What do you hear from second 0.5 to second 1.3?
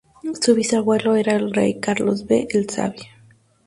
bisabuelo